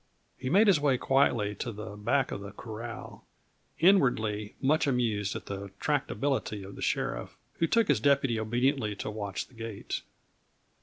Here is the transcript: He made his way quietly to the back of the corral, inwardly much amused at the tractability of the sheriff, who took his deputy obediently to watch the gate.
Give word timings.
He 0.35 0.49
made 0.49 0.65
his 0.65 0.79
way 0.79 0.97
quietly 0.97 1.53
to 1.53 1.71
the 1.71 1.95
back 1.95 2.31
of 2.31 2.41
the 2.41 2.53
corral, 2.53 3.27
inwardly 3.77 4.55
much 4.59 4.87
amused 4.87 5.35
at 5.35 5.45
the 5.45 5.69
tractability 5.79 6.63
of 6.63 6.75
the 6.75 6.81
sheriff, 6.81 7.37
who 7.59 7.67
took 7.67 7.87
his 7.87 7.99
deputy 7.99 8.39
obediently 8.39 8.95
to 8.95 9.11
watch 9.11 9.45
the 9.45 9.53
gate. 9.53 10.01